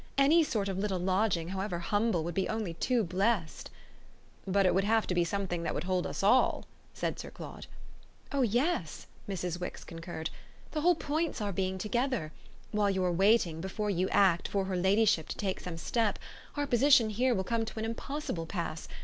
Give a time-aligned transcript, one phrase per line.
[0.17, 3.69] Any sort of little lodging, however humble, would be only too blest."
[4.47, 7.67] "But it would have to be something that would hold us all," said Sir Claude.
[8.31, 9.59] "Oh yes," Mrs.
[9.59, 10.31] Wix concurred;
[10.71, 12.31] "the whole point's our being together.
[12.71, 16.17] While you're waiting, before you act, for her ladyship to take some step,
[16.55, 18.87] our position here will come to an impossible pass.